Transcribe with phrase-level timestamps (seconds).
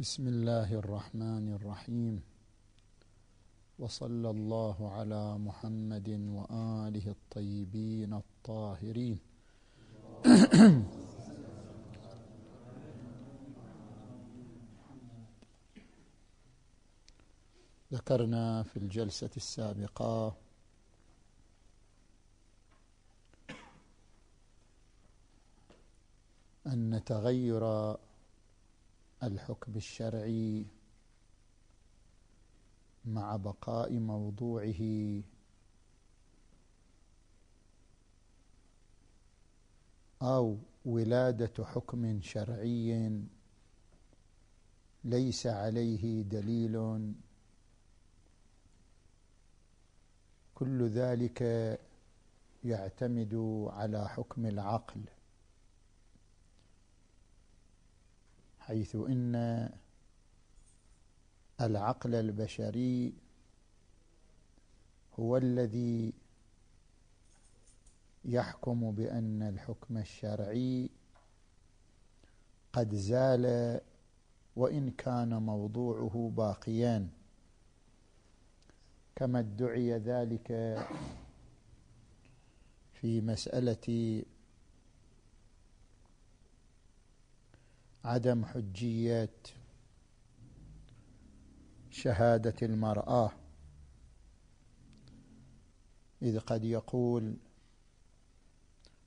[0.00, 2.22] بسم الله الرحمن الرحيم.
[3.78, 9.18] وصلى الله على محمد وآله الطيبين الطاهرين.
[17.92, 20.36] ذكرنا في الجلسة السابقة
[26.66, 27.96] أن تغير
[29.22, 30.66] الحكم الشرعي
[33.04, 35.22] مع بقاء موضوعه.
[40.22, 43.20] أو ولادة حكم شرعي
[45.04, 47.12] ليس عليه دليل.
[50.54, 51.42] كل ذلك
[52.64, 53.34] يعتمد
[53.70, 55.00] على حكم العقل.
[58.70, 59.34] حيث إن
[61.60, 63.14] العقل البشري
[65.18, 66.12] هو الذي
[68.24, 70.90] يحكم بأن الحكم الشرعي
[72.72, 73.80] قد زال
[74.56, 77.08] وإن كان موضوعه باقيا
[79.16, 80.46] كما ادعي ذلك
[82.94, 84.22] في مسألة
[88.04, 89.30] عدم حجيه
[91.90, 93.32] شهادة المرأة.
[96.22, 97.36] إذ قد يقول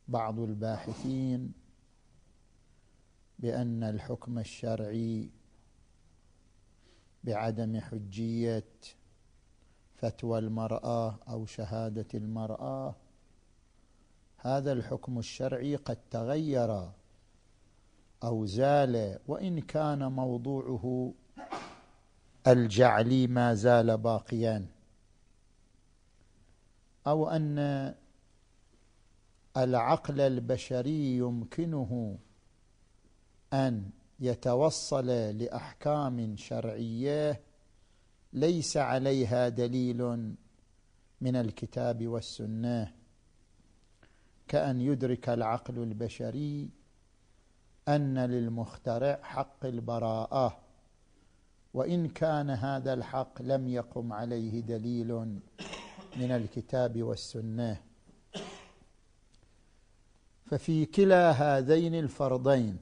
[0.08, 1.54] بعض الباحثين
[3.40, 5.30] بأن الحكم الشرعي
[7.24, 8.72] بعدم حجيه
[9.96, 12.96] فتوى المرأة أو شهادة المرأة.
[14.38, 16.92] هذا الحكم الشرعي قد تغير.
[18.24, 21.14] أو زال وإن كان موضوعه
[22.48, 24.66] الجعلي ما زال باقيا
[27.08, 27.60] أو أن
[29.58, 32.18] العقل البشري يمكنه
[33.54, 33.90] أن
[34.20, 37.42] يتوصل لأحكام شرعية
[38.34, 40.02] ليس عليها دليل
[41.22, 42.94] من الكتاب والسنة
[44.48, 46.70] كأن يدرك العقل البشري
[47.88, 50.58] أن للمخترع حق البراءة
[51.74, 55.14] وإن كان هذا الحق لم يقم عليه دليل
[56.18, 57.82] من الكتاب والسنة.
[60.46, 62.78] ففي كلا هذين الفرضين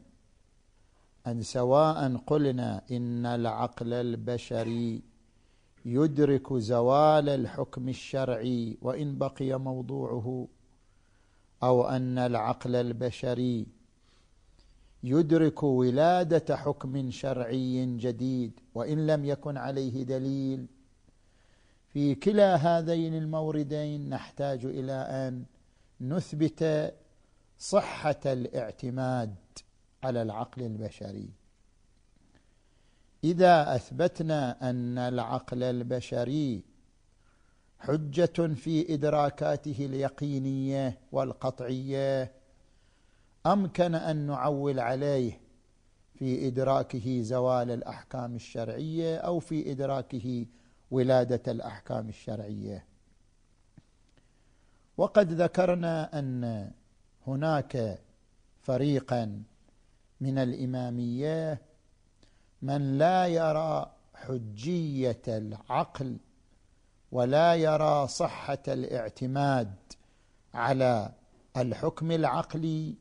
[1.28, 5.01] أن سواء قلنا إن العقل البشري
[5.85, 10.47] يدرك زوال الحكم الشرعي وإن بقي موضوعه
[11.63, 13.68] أو أن العقل البشري
[15.03, 20.67] يدرك ولادة حكم شرعي جديد وإن لم يكن عليه دليل.
[21.88, 25.45] في كلا هذين الموردين نحتاج إلى أن
[26.01, 26.94] نثبت
[27.57, 29.35] صحة الاعتماد
[30.03, 31.29] على العقل البشري.
[33.23, 36.63] إذا أثبتنا أن العقل البشري
[37.79, 42.31] حجة في إدراكاته اليقينية والقطعية
[43.46, 45.41] أمكن أن نعول عليه
[46.13, 50.46] في إدراكه زوال الأحكام الشرعية أو في إدراكه
[50.91, 52.85] ولادة الأحكام الشرعية.
[54.97, 56.72] وقد ذكرنا أن
[57.28, 58.00] هناك
[58.62, 59.44] فريقا
[60.22, 61.62] من الإمامية
[62.62, 66.18] من لا يرى حجية العقل
[67.12, 69.75] ولا يرى صحة الاعتماد
[70.53, 71.12] على
[71.57, 72.96] الحكم العقلي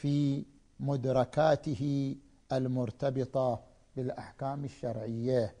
[0.00, 0.44] في
[0.80, 2.16] مدركاته
[2.52, 3.62] المرتبطة
[3.96, 5.54] بالأحكام الشرعية.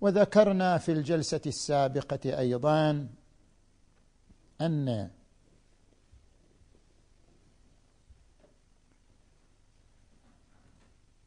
[0.00, 3.08] وذكرنا في الجلسة السابقة أيضا
[4.60, 5.10] أن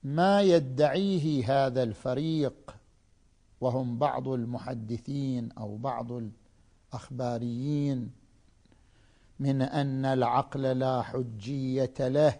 [0.03, 2.75] ما يدعيه هذا الفريق
[3.62, 6.12] وهم بعض المحدثين أو بعض
[6.92, 8.20] الأخباريين
[9.42, 12.40] من أن العقل لا حجية له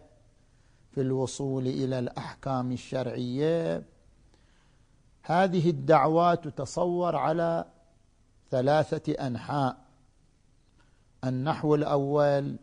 [0.92, 3.83] في الوصول إلى الأحكام الشرعية.
[5.24, 7.65] هذه الدعوات تتصور على
[8.51, 9.77] ثلاثة أنحاء.
[11.24, 12.56] النحو الأول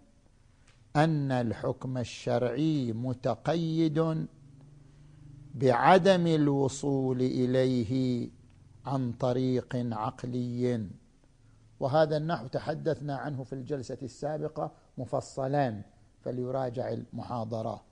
[0.96, 4.26] أن الحكم الشرعي متقيد
[5.55, 8.29] بعدم الوصول إليه
[8.87, 10.88] عن طريق عقلي.
[11.80, 15.82] وهذا النحو تحدثنا عنه في الجلسة السابقة مفصلا
[16.20, 17.84] فليراجع المحاضرة.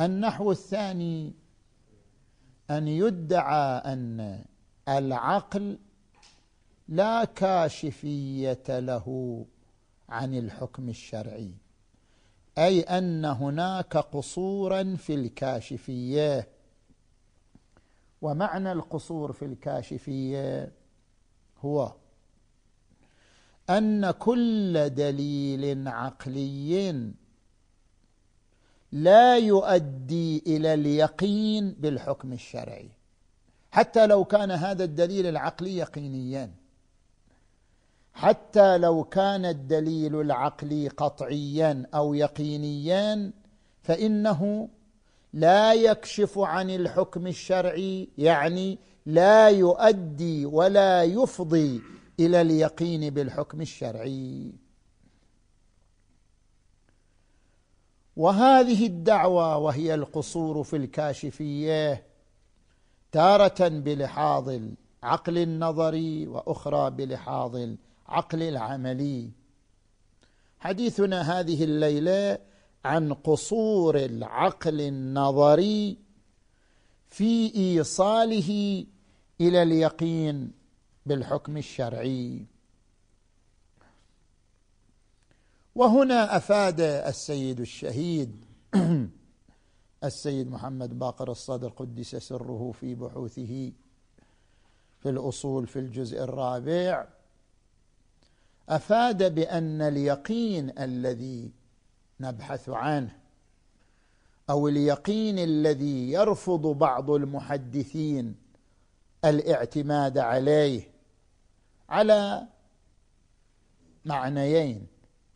[0.00, 1.34] النحو الثاني
[2.70, 4.44] أن يدعى أن
[4.88, 5.78] العقل
[6.88, 9.46] لا كاشفية له
[10.08, 11.54] عن الحكم الشرعي
[12.58, 16.48] أي أن هناك قصورا في الكاشفية.
[18.22, 20.72] ومعنى القصور في الكاشفية
[21.58, 21.92] هو
[23.70, 27.10] أن كل دليل عقلي
[28.92, 32.90] لا يؤدي إلى اليقين بالحكم الشرعي.
[33.72, 36.50] حتى لو كان هذا الدليل العقلي يقينيا
[38.14, 43.32] حتى لو كان الدليل العقلي قطعيا أو يقينيا
[43.82, 44.68] فإنه
[45.32, 51.82] لا يكشف عن الحكم الشرعي يعني لا يؤدي ولا يفضي
[52.20, 54.52] إلى اليقين بالحكم الشرعي.
[58.16, 62.06] وهذه الدعوة وهي القصور في الكاشفية
[63.12, 64.48] تارة بلحاظ
[65.02, 69.30] العقل النظري وأخرى بلحاظ العقل العملي.
[70.58, 72.38] حديثنا هذه الليلة
[72.84, 75.98] عن قصور العقل النظري
[77.08, 78.84] في إيصاله
[79.40, 80.52] إلى اليقين
[81.06, 82.46] بالحكم الشرعي.
[85.74, 88.44] وهنا أفاد السيد الشهيد
[90.04, 93.72] السيد محمد باقر الصدر قدس سره في بحوثه
[94.98, 97.08] في الأصول في الجزء الرابع.
[98.68, 101.52] أفاد بأن اليقين الذي
[102.20, 103.16] نبحث عنه
[104.50, 108.34] أو اليقين الذي يرفض بعض المحدثين
[109.24, 110.95] الاعتماد عليه
[111.88, 112.46] على
[114.04, 114.86] معنيين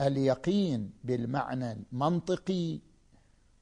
[0.00, 2.78] اليقين بالمعنى المنطقي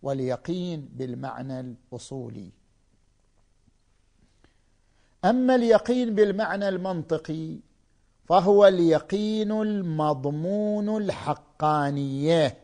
[0.03, 2.51] واليقين بالمعنى الأصولي.
[5.25, 7.59] أما اليقين بالمعنى المنطقي
[8.29, 12.59] فهو اليقين المضمون الحقانية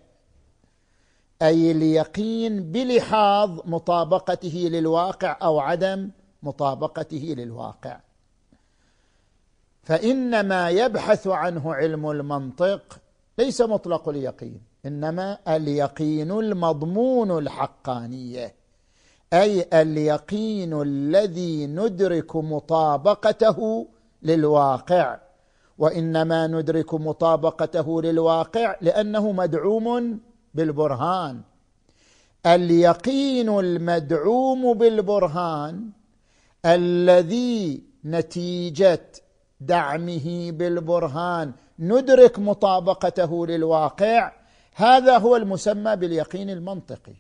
[1.43, 6.11] أي اليقين بلحاظ مطابقته للواقع أو عدم
[6.43, 8.01] مطابقته للواقع.
[9.85, 12.99] فان ما يبحث عنه علم المنطق
[13.39, 18.55] ليس مطلق اليقين إنما اليقين المضمون الحقانية
[19.33, 23.87] أي اليقين الذي ندرك مطابقته
[24.23, 25.19] للواقع
[25.79, 30.19] وإنما ندرك مطابقته للواقع لأنه مدعوم
[30.55, 31.41] بالبرهان.
[32.47, 35.91] اليقين المدعوم بالبرهان
[36.67, 39.07] الذي نتيجة
[39.67, 41.53] دعمه بالبرهان.
[41.79, 44.33] ندرك مطابقته للواقع.
[44.75, 47.15] هذا هو المسمى باليقين المنطقي.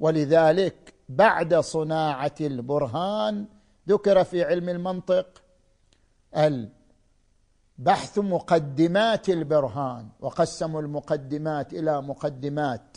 [0.00, 3.46] ولذلك بعد صناعة البرهان
[3.88, 5.42] ذكر في علم المنطق
[6.36, 12.96] البحث مقدمات البرهان وقسموا المقدمات إلى مقدمات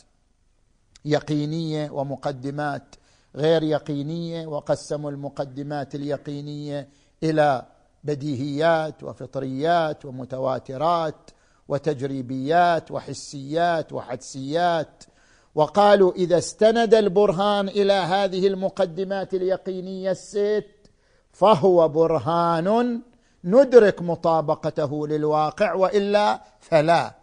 [1.05, 2.95] يقينية ومقدمات
[3.35, 6.89] غير يقينية وقسموا المقدمات اليقينية
[7.23, 7.65] إلى
[8.05, 11.31] بديهيات وفطريات ومتواترات
[11.67, 15.03] وتجريبيات وحسيات وحدسيات.
[15.55, 20.65] وقالوا إذا استند البرهان إلى هذه المقدمات اليقينية الست
[21.31, 23.01] فهو برهان
[23.43, 27.15] ندرك مطابقته للواقع وإلا فلا.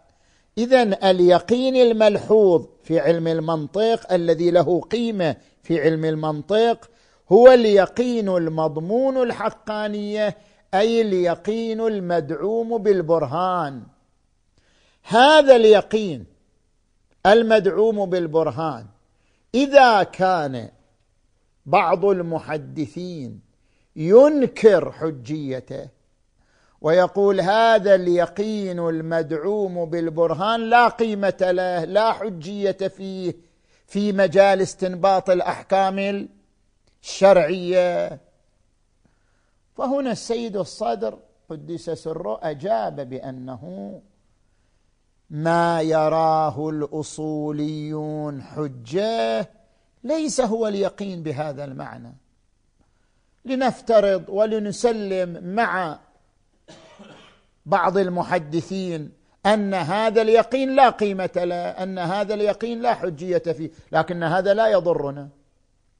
[0.57, 6.89] اذا اليقين الملحوظ في علم المنطق الذي له قيمة في علم المنطق
[7.31, 10.37] هو اليقين المضمون الحقانية
[10.73, 13.83] أي اليقين المدعوم بالبرهان.
[15.03, 16.25] هذا اليقين
[17.25, 18.85] المدعوم بالبرهان.
[19.55, 20.69] إذا كان
[21.65, 23.39] بعض المحدثين
[23.95, 25.89] ينكر حجيته
[26.81, 33.35] ويقول هذا اليقين المدعوم بالبرهان لا قيمة له لا حجية فيه
[33.87, 36.27] في مجال استنباط الأحكام
[37.03, 38.19] الشرعية.
[39.75, 44.01] فهنا السيد الصدر قدس سره أجاب بأنه
[45.29, 49.49] ما يراه الأصوليون حجة
[50.03, 52.15] ليس هو اليقين بهذا المعنى.
[53.45, 55.99] لنفترض ولنسلم مع
[57.65, 59.11] بعض المحدثين
[59.45, 64.67] أن هذا اليقين لا قيمة له أن هذا اليقين لا حجية فيه لكن هذا لا
[64.67, 65.29] يضرنا.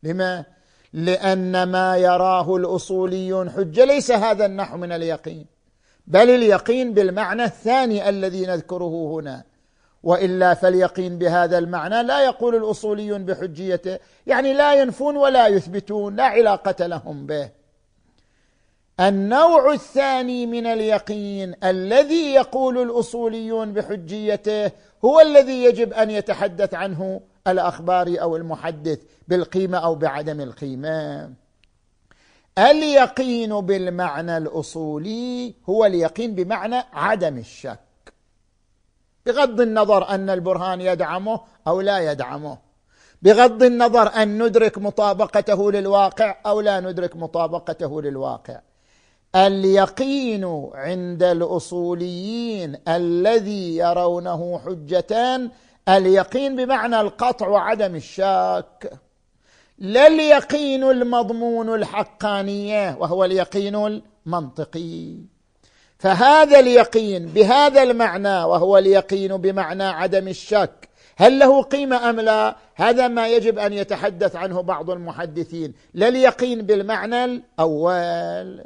[0.04, 0.46] لما؟
[0.94, 3.86] لأن ما يراه الأصوليون حجة.
[3.86, 5.46] ليس هذا النحو من اليقين
[6.08, 9.44] بل اليقين بالمعنى الثاني الذي نذكره هنا.
[10.04, 16.88] وإلا فاليقين بهذا المعنى لا يقول الأصوليون بحجيته يعني لا ينفون ولا يثبتون لا علاقة
[16.88, 17.50] لهم به.
[19.00, 24.72] النوع الثاني من اليقين الذي يقول الأصوليون بحجيته
[25.06, 31.30] هو الذي يجب أن يتحدث عنه الاخباري أو المحدث بالقيمة أو بعدم القيمة.
[32.58, 37.80] اليقين بالمعنى الأصولي هو اليقين بمعنى عدم الشك.
[39.26, 42.58] بغض النظر أن البرهان يدعمه أو لا يدعمه.
[43.22, 48.60] بغض النظر أن ندرك مطابقته للواقع أو لا ندرك مطابقته للواقع.
[49.36, 55.52] اليقين عند الأصوليين الذي يرونه حجتان
[55.90, 59.00] اليقين بمعنى القطع وعدم الشك.
[59.78, 65.18] لا اليقين المضمون الحقانية وهو اليقين المنطقي.
[65.98, 70.90] فهذا اليقين بهذا المعنى وهو اليقين بمعنى عدم الشك.
[71.16, 75.74] هل له قيمة أم لا؟ هذا ما يجب أن يتحدث عنه بعض المحدثين.
[75.94, 78.66] لا اليقين بالمعنى الأول.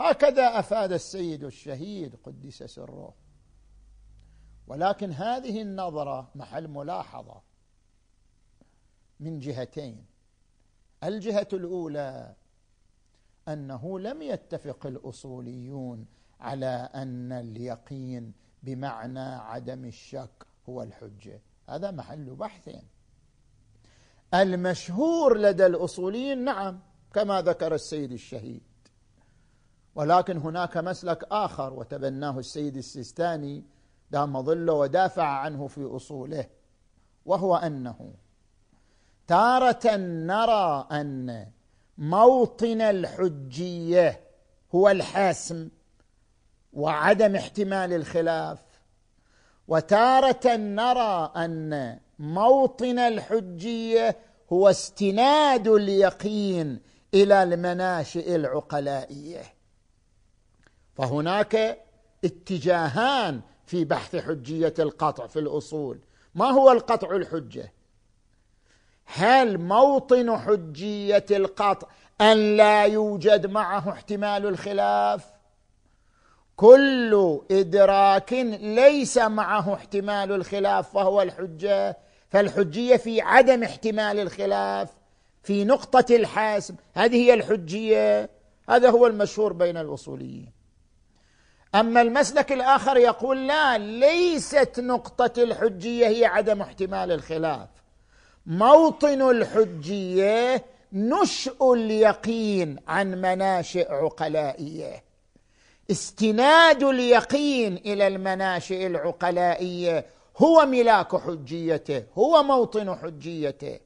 [0.00, 3.27] هكذا أفاد السيد الشهيد قدس سره.
[4.68, 7.42] ولكن هذه النظرة محل ملاحظة
[9.20, 10.06] من جهتين.
[11.04, 12.34] الجهة الأولى
[13.48, 16.06] أنه لم يتفق الأصوليون
[16.40, 18.32] على أن اليقين
[18.62, 21.40] بمعنى عدم الشك هو الحجة.
[21.68, 22.70] هذا محل بحث
[24.34, 26.80] المشهور لدى الأصوليين نعم
[27.14, 28.62] كما ذكر السيد الشهيد.
[29.94, 33.64] ولكن هناك مسلك آخر وتبناه السيد السيستاني
[34.10, 36.46] دام ظله ودافع عنه في أصوله
[37.26, 38.14] وهو أنه
[39.26, 41.46] تارة نرى أن
[41.98, 44.20] موطن الحجية
[44.74, 45.68] هو الحاسم
[46.72, 48.58] وعدم احتمال الخلاف
[49.68, 54.16] وتارة نرى أن موطن الحجية
[54.52, 56.80] هو استناد اليقين
[57.14, 59.42] إلى المناشئ العقلائية.
[60.94, 61.78] فهناك
[62.24, 65.98] اتجاهان في بحث حجية القطع في الأصول.
[66.34, 67.72] ما هو القطع الحجة؟
[69.04, 71.88] هل موطن حجية القطع
[72.20, 75.24] أن لا يوجد معه احتمال الخلاف؟
[76.56, 81.98] كل إدراك ليس معه احتمال الخلاف فهو الحجة.
[82.28, 84.90] فالحجية في عدم احتمال الخلاف.
[85.42, 88.30] في نقطة الحاسم هذه هي الحجية.
[88.68, 90.57] هذا هو المشهور بين الأصوليين.
[91.74, 97.68] أما المسلك الآخر يقول لا ليست نقطة الحجية هي عدم احتمال الخلاف.
[98.46, 105.04] موطن الحجية نشء اليقين عن مناشئ عقلائية.
[105.90, 110.06] استناد اليقين إلى المناشئ العقلائية
[110.36, 113.78] هو ملاك حجيته هو موطن حجيته.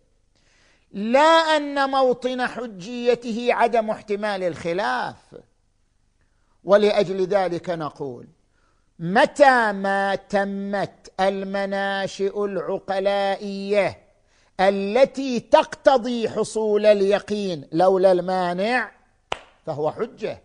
[0.92, 5.16] لا أن موطن حجيته عدم احتمال الخلاف.
[6.64, 8.26] ولأجل ذلك نقول
[8.98, 13.98] متى ما تمت المناشئ العقلائية
[14.60, 18.92] التي تقتضي حصول اليقين لولا المانع
[19.66, 20.42] فهو حجة؟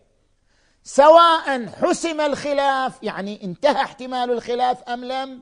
[0.84, 5.42] سواء حسم الخلاف يعني انتهى احتمال الخلاف أم لم؟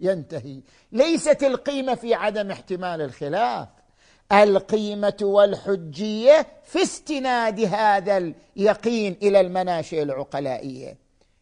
[0.00, 0.60] ينتهي.
[0.92, 3.68] ليست القيمة في عدم احتمال الخلاف.
[4.32, 10.96] القيمة والحجية في استناد هذا اليقين إلى المناشئ العقلائية.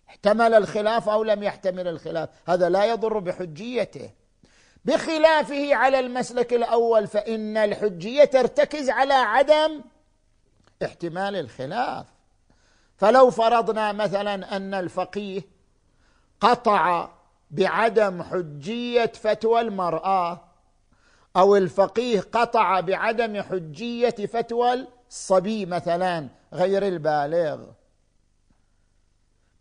[0.08, 2.28] احتمل الخلاف أو لم يحتمل الخلاف.
[2.48, 4.10] هذا لا يضر بحجيته.
[4.84, 9.80] بخلافه على المسلك الأول فإن الحجية ترتكز على عدم
[10.84, 12.06] احتمال الخلاف.
[12.96, 15.42] فلو فرضنا مثلا أن الفقيه
[16.40, 17.08] قطع
[17.50, 20.43] بعدم حجية فتوى المرأة
[21.36, 27.64] أو الفقيه قطع بعدم حجية فتوى الصبي مثلا غير البالغ.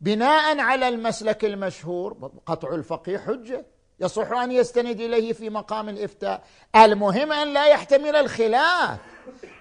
[0.02, 3.66] بناء على المسلك المشهور قطع الفقيه حجة
[4.00, 6.44] يصح أن يستند إليه في مقام الإفتاء.
[6.76, 9.00] المهم أن لا يحتمل الخلاف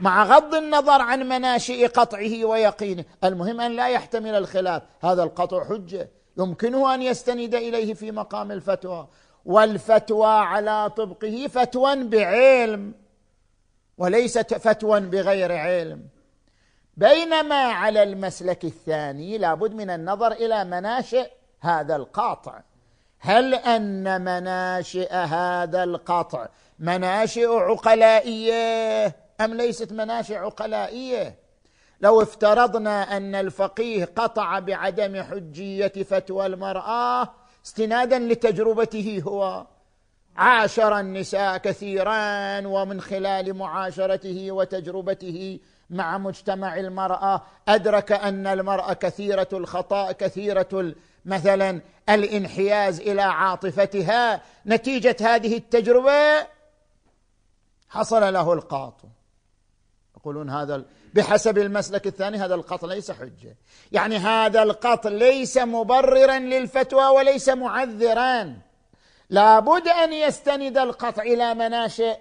[0.01, 3.05] مع غض النظر عن مناشئ قطعه ويقينه.
[3.25, 4.83] المهم أن لا يحتمل الخلاف.
[5.01, 6.11] هذا القطع حجة.
[6.39, 9.09] يمكنه أن يستند إليه في مقام الفتوى.
[9.45, 12.95] والفتوى على طبقه فتوى بعلم
[13.99, 16.03] وليست فتوى بغير علم.
[16.97, 21.31] بينما على المسلك الثاني لابد من النظر إلى مناشئ
[21.61, 22.61] هذا القاطع.
[23.25, 29.07] هل أن مناشئ هذا القطع مناشئ عقلائية
[29.41, 31.39] أم ليست مناشئ عقلائية؟
[32.01, 37.35] لو افترضنا أن الفقيه قطع بعدم حجية فتوى المرأة
[37.65, 39.67] استنادا لتجربته هو.
[40.37, 50.13] عاشر النساء كثيرا ومن خلال معاشرته وتجربته مع مجتمع المرأة أدرك أن المرأة كثيرة الخطأ
[50.13, 54.41] كثيرة مثلا الانحياز إلى عاطفتها.
[54.67, 56.47] نتيجة هذه التجربة
[57.89, 59.01] حصل له القاط.
[60.17, 63.57] يقولون هذا بحسب المسلك الثاني هذا القط ليس حجة.
[63.93, 68.57] يعني هذا القط ليس مبررا للفتوى وليس معذرا.
[69.31, 72.17] لابد أن يستند القطع إلى مناشئ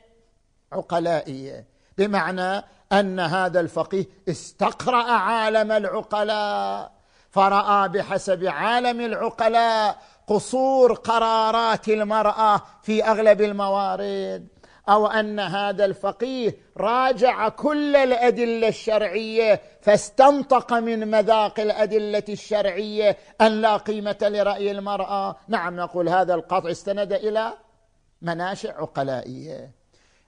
[0.74, 1.66] عقلائيه
[1.98, 6.92] بمعنى أن هذا الفقيه استقرأ عالم العقلاء
[7.30, 14.48] فرأى بحسب عالم العقلاء قصور قرارات المرأة في أغلب الموارد.
[14.90, 23.78] أو أن هذا الفقيه راجع كل الأدلة الشرعية فاستنطق من مذاق الأدلة الشرعية أن لا
[23.78, 25.36] قيمة لرأي المرأة.
[25.48, 27.54] نعم نقول هذا القطع استند إلى
[28.22, 29.72] مناشئ عقلائية.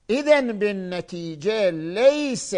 [0.10, 2.58] اذا بالنتيجة ليس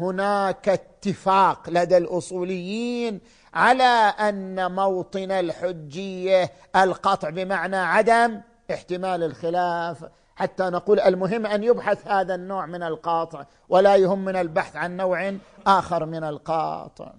[0.00, 3.20] هناك اتفاق لدى الأصوليين
[3.54, 10.04] على أن موطن الحجية القطع بمعنى عدم احتمال الخلاف
[10.36, 15.36] حتى نقول المهم أن يبحث هذا النوع من القاطع ولا يهم من البحث عن نوع
[15.66, 17.14] آخر من القاطع.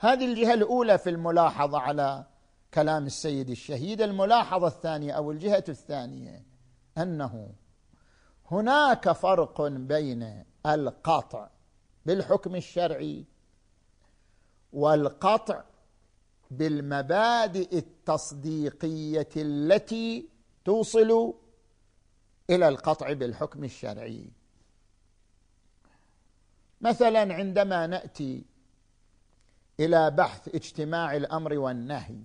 [0.00, 2.24] هذه الجهة الأولى في الملاحظة على
[2.74, 4.00] كلام السيد الشهيد.
[4.00, 6.42] الملاحظة الثانية أو الجهة الثانية
[6.98, 7.52] أنه
[8.50, 11.48] هناك فرق بين القطع
[12.06, 13.24] بالحكم الشرعي
[14.72, 15.62] والقطع
[16.50, 20.28] بالمبادئ التصديقية التي
[20.64, 21.34] توصل
[22.50, 24.30] إلى القطع بالحكم الشرعي.
[26.80, 28.44] مثلا عندما نأتي
[29.80, 32.16] إلى بحث اجتماع الأمر والنهي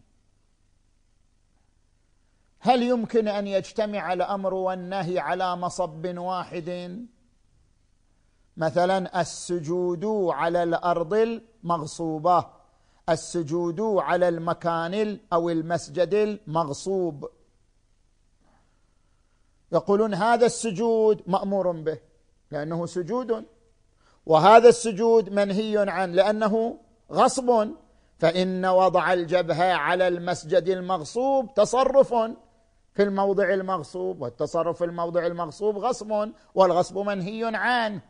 [2.59, 7.05] هل يمكن أن يجتمع الأمر والنهي على مصب واحد؟
[8.57, 12.45] مثلا السجود على الأرض المغصوبة
[13.09, 17.29] السجود على المكان أو المسجد المغصوب.
[19.71, 21.97] يقولون هذا السجود مأمور به
[22.51, 23.45] لأنه سجود.
[24.25, 26.77] وهذا السجود منهي عنه لأنه
[27.11, 27.69] غصب.
[28.19, 32.13] فإن وضع الجبهة على المسجد المغصوب تصرف
[32.93, 38.01] في الموضع المغصوب والتصرف في الموضع المغصوب غصب والغصب منهي عنه.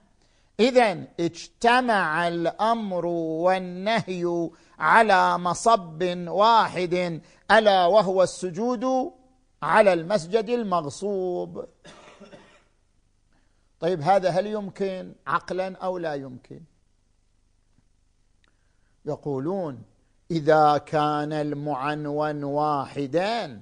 [0.59, 3.05] اذا اجتمع الأمر
[3.45, 9.11] والنهي على مصب واحد ألا وهو السجود
[9.63, 11.65] على المسجد المغصوب.
[13.79, 16.61] طيب هذا هل يمكن؟ عقلا أو لا يمكن؟
[19.05, 19.83] يقولون
[20.31, 23.61] إذا كان المعنون واحدا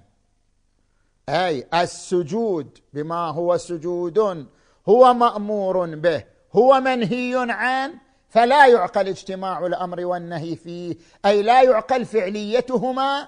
[1.30, 4.48] أي السجود بما هو سجود
[4.90, 7.94] هو مأمور به هو منهي عنه
[8.30, 13.28] فلا يعقل اجتماع الأمر والنهي فيه أي لا يعقل فعليتهما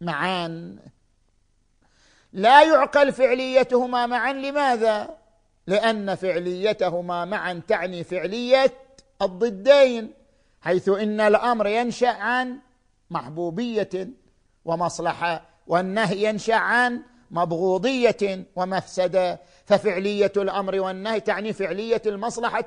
[0.00, 0.76] معا.
[2.36, 4.32] لا يعقل فعليتهما معا.
[4.32, 5.16] لماذا؟
[5.66, 8.72] لأن فعليتهما معا تعني فعلية
[9.22, 10.12] الضدين
[10.60, 12.58] حيث إن الأمر ينشأ عن
[13.10, 14.08] محبوبية
[14.64, 19.40] ومصلحة والنهي ينشأ عن مبغوضية ومفسدة.
[19.64, 22.66] ففعلية الأمر والنهي تعني فعلية المصلحة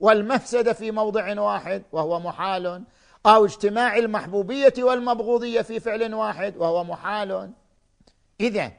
[0.00, 2.84] والمفسده في موضع واحد وهو محال
[3.26, 7.50] أو اجتماع المحبوبية والمبغوضية في فعل واحد وهو محال.
[8.40, 8.72] اذا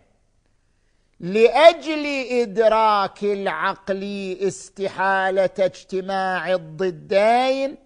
[1.19, 7.77] لأجل إدراك العقل استحالة اجتماع الضدين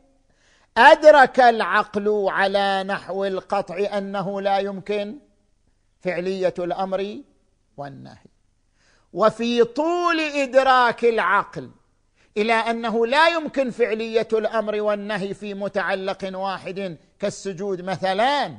[0.77, 5.17] أدرك العقل على نحو القطع أنه لا يمكن
[6.01, 7.17] فعلية الأمر
[7.77, 8.25] والنهي.
[9.13, 11.71] وفي طول إدراك العقل
[12.37, 18.57] إلى أنه لا يمكن فعلية الأمر والنهي في متعلق واحد كالسجود مثلا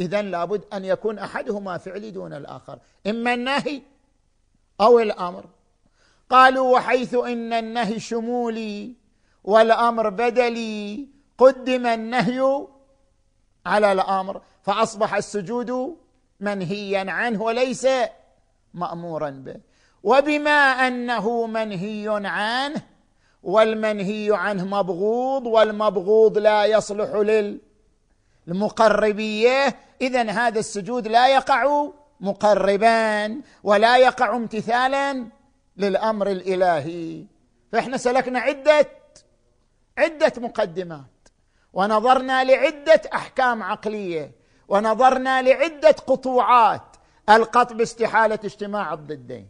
[0.00, 2.78] اذا لابد أن يكون أحدهما فعلي دون الآخر.
[3.06, 3.82] إما النهي
[4.80, 5.44] أو الأمر.
[6.30, 8.94] قالوا وحيث إن النهي شمولي
[9.44, 12.66] والأمر بدلي قدم النهي
[13.66, 15.96] على الأمر فأصبح السجود
[16.40, 17.86] منهيا عنه وليس
[18.74, 19.56] مامورا به.
[20.02, 20.50] وبما
[20.86, 22.82] أنه منهي عنه
[23.42, 27.14] والمنهي عنه مبغوض والمبغوض لا يصلح
[28.46, 31.88] للمقربيه اذا هذا السجود لا يقع
[32.20, 35.26] مقربا ولا يقع امتثالا
[35.76, 37.24] للأمر الإلهي.
[37.72, 38.88] فإحنا سلكنا عدة
[39.98, 41.28] عدة مقدمات.
[41.72, 44.32] ونظرنا لعدة أحكام عقلية.
[44.68, 46.96] ونظرنا لعدة قطوعات.
[47.30, 49.48] القطع باستحالة اجتماع الضدين.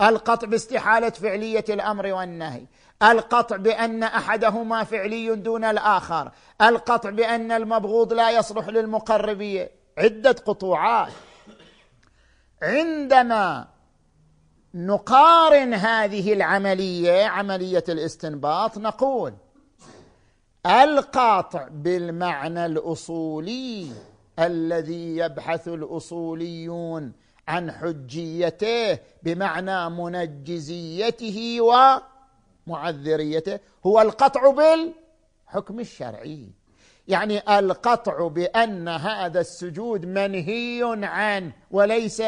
[0.00, 2.66] القطع باستحالة فعلية الأمر والنهي.
[3.02, 6.30] القطع بأن أحدهما فعلي دون الآخر.
[6.62, 11.12] القطع بأن المبغوض لا يصلح للمقربيه عدة قطوعات.
[12.62, 13.68] عندما
[14.74, 19.34] نقارن هذه العملية عملية الاستنباط نقول
[20.66, 23.92] القاطع بالمعنى الأصولي
[24.38, 27.12] الذي يبحث الأصوليون
[27.48, 31.58] عن حجيته بمعنى منجزيته
[32.66, 36.50] ومعذريته هو القطع بالحكم الشرعي.
[37.08, 42.22] يعني القطع بأن هذا السجود منهي عنه وليس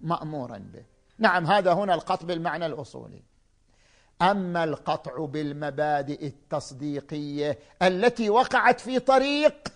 [0.00, 0.84] مأمورا به.
[1.18, 3.22] نعم هذا هنا القطع بالمعنى الأصولي.
[4.22, 9.68] أما القطع بالمبادئ التصديقية التي وقعت في طريق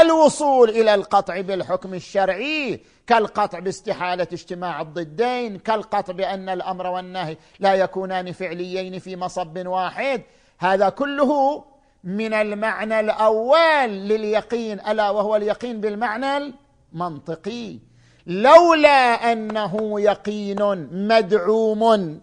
[0.00, 8.32] الوصول إلى القطع بالحكم الشرعي كالقطع باستحالة اجتماع الضدين كالقطع بأن الأمر والنهي لا يكونان
[8.32, 10.22] فعليين في مصب واحد.
[10.58, 11.64] هذا كله
[12.04, 16.54] من المعنى الأول لليقين ألا وهو اليقين بالمعنى
[16.92, 17.78] المنطقي.
[18.26, 22.20] لولا أنه يقين مدعوم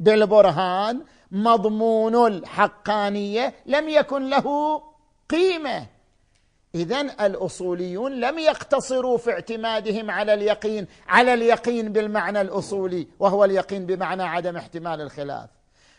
[0.00, 4.82] بالبرهان مضمون الحقانية لم يكن له
[5.30, 5.95] قيمة.
[6.76, 14.22] اذا الأصوليون لم يقتصروا في اعتمادهم على اليقين على اليقين بالمعنى الأصولي وهو اليقين بمعنى
[14.22, 15.50] عدم احتمال الخلاف.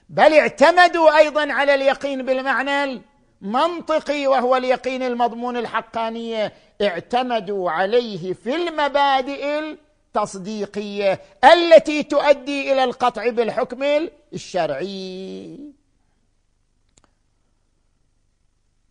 [0.10, 3.02] بل اعتمدوا أيضا على اليقين بالمعنى
[3.42, 6.54] المنطقي وهو اليقين المضمون الحقانية.
[6.82, 11.22] اعتمدوا عليه في المبادئ التصديقية
[11.54, 13.84] التي تؤدي إلى القطع بالحكم
[14.34, 15.60] الشرعي.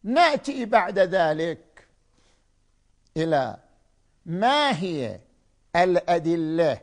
[0.05, 1.66] نأتي بعد ذلك
[3.17, 3.57] إلى
[4.27, 5.21] ما هي
[5.77, 6.81] الأدلة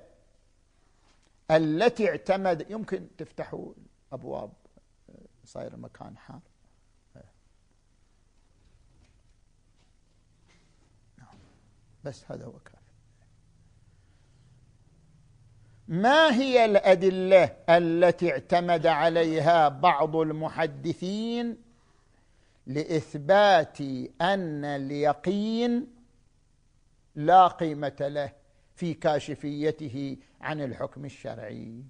[1.52, 3.74] التي اعتمد يمكن تفتحوا
[4.12, 4.52] ابواب
[5.46, 6.40] صاير مكان حار
[11.18, 11.38] نعم.
[12.04, 12.78] بس هذا هو كافي
[15.88, 21.58] ما هي الأدلة التي اعتمد عليها بعض المحدثين
[22.68, 23.82] لإثبات
[24.22, 25.93] أن اليقين
[27.16, 28.34] لا قيمة له
[28.76, 31.84] في كاشفيته عن الحكم الشرعي.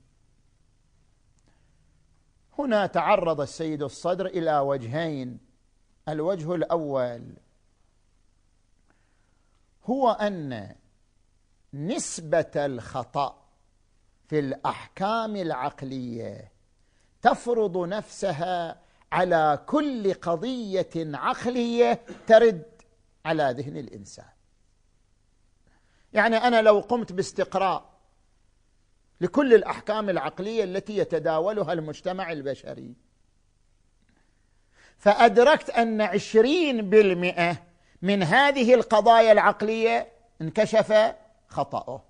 [2.59, 5.39] هنا تعرض السيد الصدر إلى وجهين.
[6.09, 7.33] الوجه الأول
[9.86, 10.75] هو أن
[11.73, 13.43] نسبة الخطأ
[14.27, 16.51] في الأحكام العقلية
[17.21, 18.81] تفرض نفسها
[19.12, 22.81] على كل قضية عقلية ترد
[23.25, 24.32] على ذهن الإنسان.
[26.13, 27.93] يعني أنا لو قمت باستقراء
[29.21, 32.93] لكل الأحكام العقلية التي يتداولها المجتمع البشري
[34.97, 37.58] فأدركت أن عشرين بالمئة
[38.02, 40.08] من هذه القضايا العقلية
[40.41, 41.13] انكشف
[41.47, 42.04] خطأه.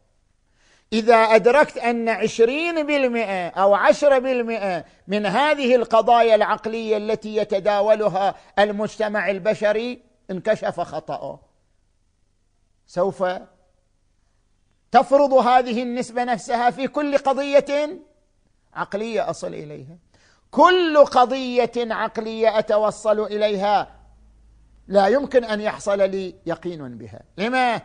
[0.94, 9.30] إذا أدركت أن عشرين بالمئة أو عشرة بالمئة من هذه القضايا العقلية التي يتداولها المجتمع
[9.30, 11.40] البشري انكشف خطأه.
[12.88, 13.24] سوف
[14.94, 18.00] تفرض هذه النسبة نفسها في كل قضية
[18.74, 19.98] عقلية أصل إليها.
[20.52, 23.88] كل قضية عقلية أتوصل إليها.
[24.88, 27.20] لا يمكن أن يحصل لي يقين بها.
[27.38, 27.82] لما؟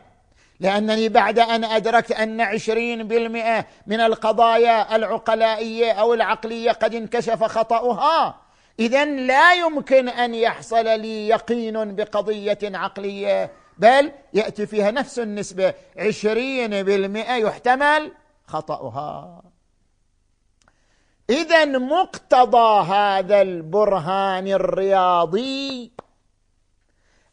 [0.61, 8.41] لأنني بعد أن أدركت أن عشرين بالمئة من القضايا العقلائية أو العقلية قد انكشف خطأها.
[8.81, 15.75] إذا لا يمكن أن يحصل لي يقين بقضية عقلية بل يأتي فيها نفس النسبة.
[15.97, 18.13] عشرين بالمئة يحتمل
[18.47, 19.43] خطأها.
[21.31, 25.93] إذا مقتضى هذا البرهان الرياضي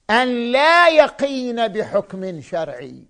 [0.10, 3.06] أن لا يقين بحكم شرعي.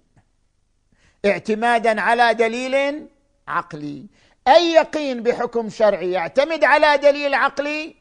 [1.25, 3.07] اعتمادا على دليل
[3.47, 4.05] عقلي.
[4.47, 7.95] أي يقين بحكم شرعي؟ يعتمد على دليل عقلي؟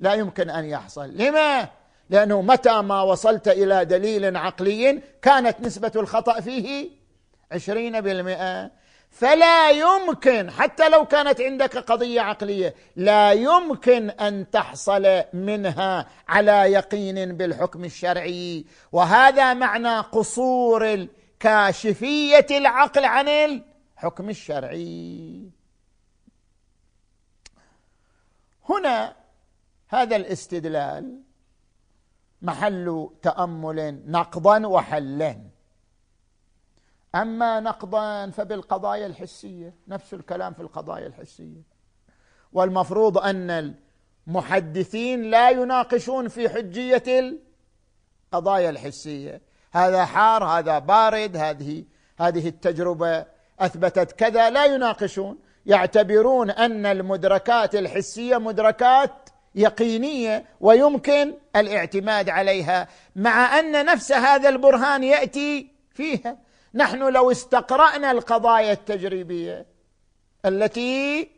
[0.00, 1.16] لا يمكن أن يحصل.
[1.16, 1.68] لما؟
[2.12, 6.90] لأنه متى ما وصلت إلى دليل عقلي كانت نسبة الخطأ فيه
[7.52, 8.70] عشرين بالمئة.
[9.10, 17.36] فلا يمكن حتى لو كانت عندك قضية عقلية لا يمكن أن تحصل منها على يقين
[17.36, 18.64] بالحكم الشرعي.
[18.92, 21.06] وهذا معنى قصور
[21.40, 25.50] كاشفيه العقل عن الحكم الشرعي.
[28.68, 29.16] هنا
[29.88, 31.31] هذا الاستدلال.
[32.42, 35.36] محل تأمل نقضا وحلا
[37.14, 41.62] أما نقضا فبالقضايا الحسية نفس الكلام في القضايا الحسية.
[42.52, 43.74] والمفروض أن
[44.28, 47.38] المحدثين لا يناقشون في حجية
[48.32, 49.40] القضايا الحسية.
[49.72, 51.84] هذا حار هذا بارد هذه
[52.18, 53.26] هذه التجربة
[53.60, 55.38] أثبتت كذا لا يناقشون.
[55.66, 59.21] يعتبرون أن المدركات الحسية مدركات
[59.54, 66.38] يقينية ويمكن الاعتماد عليها مع أن نفس هذا البرهان يأتي فيها.
[66.74, 69.66] نحن لو استقرأنا القضايا التجريبية
[70.46, 71.30] التي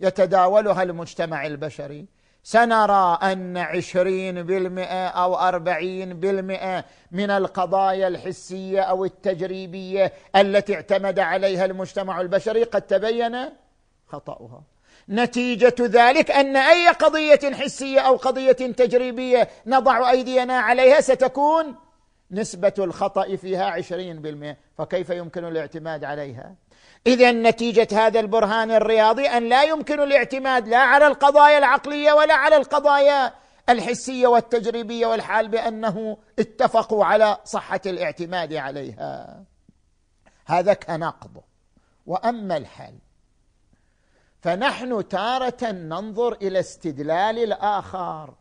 [0.00, 2.06] يتداولها المجتمع البشري
[2.42, 11.64] سنرى أن عشرين بالمئة أو أربعين بالمئة من القضايا الحسية أو التجريبية التي اعتمد عليها
[11.64, 13.36] المجتمع البشري قد تبين
[14.06, 14.62] خطأها.
[15.08, 21.74] نتيجة ذلك أن أي قضية حسية أو قضية تجريبية نضع أيدينا عليها ستكون
[22.30, 26.54] نسبة الخطأ فيها عشرين بالمئة فكيف يمكن الاعتماد عليها؟
[27.06, 32.56] إذا نتيجة هذا البرهان الرياضي أن لا يمكن الاعتماد لا على القضايا العقلية ولا على
[32.56, 33.32] القضايا
[33.68, 39.44] الحسية والتجريبية والحال بأنه اتفقوا على صحة الاعتماد عليها.
[40.46, 41.40] هذا كنقض.
[42.06, 42.98] وأما الحل
[44.46, 48.34] فنحن تارة ننظر إلى استدلال الآخر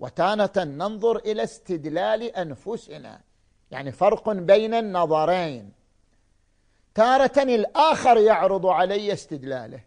[0.00, 3.20] وتارة ننظر إلى استدلال أنفسنا.
[3.70, 5.72] يعني فرق بين النظرين.
[6.94, 9.80] تارة الآخر يعرض علي استدلاله.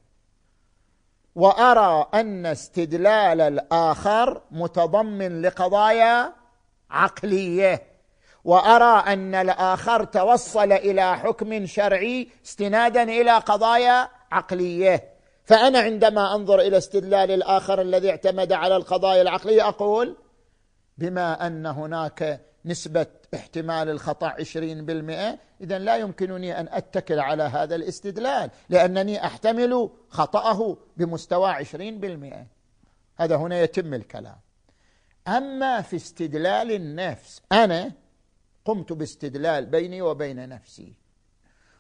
[1.36, 6.34] وأرى أن استدلال الآخر متضمن لقضايا
[6.90, 7.84] عقلية.
[8.44, 15.17] وأرى أن الآخر توصل إلى حكم شرعي استنادا إلى قضايا عقلية.
[15.48, 20.18] فأنا عندما أنظر إلى استدلال الآخر الذي اعتمد على القضايا العقلية أقول
[20.98, 27.76] بما أن هناك نسبة احتمال الخطأ عشرين بالمئة إذا لا يمكنني أن أتكل على هذا
[27.76, 32.46] الاستدلال لأنني أحتمل خطأه بمستوى عشرين بالمئة.
[33.16, 34.38] هذا هنا يتم الكلام.
[35.28, 37.92] أما في استدلال النفس أنا
[38.66, 40.94] قمت باستدلال بيني وبين نفسي.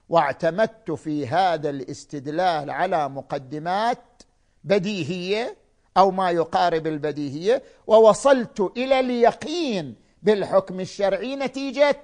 [0.09, 4.23] واعتمدت في هذا الاستدلال على مقدمات
[4.63, 5.57] بديهية
[5.97, 12.01] أو ما يقارب البديهية ووصلت إلى اليقين بالحكم الشرعي نتيجة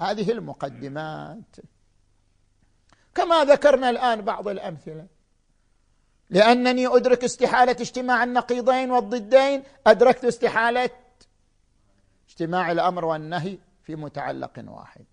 [0.00, 1.56] هذه المقدمات.
[3.14, 5.06] كما ذكرنا الآن بعض الأمثلة.
[6.30, 10.90] لأنني أدرك استحالة اجتماع النقيضين والضدين أدركت استحالة
[12.28, 15.04] اجتماع الأمر والنهي في متعلق واحد.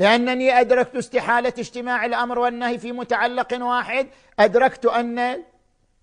[0.00, 4.06] لأنني أدركت استحالة اجتماع الأمر والنهي في متعلق واحد.
[4.38, 5.42] أدركت أن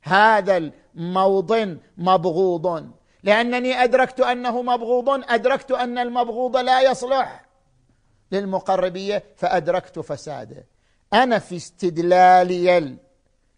[0.01, 2.91] هذا الموضن مبغوض.
[3.23, 5.09] لأنني أدركت أنه مبغوض.
[5.09, 7.45] أدركت أن المبغوض لا يصلح
[8.31, 10.65] للمقربية فأدركت فساده
[11.13, 12.97] أنا في استدلالي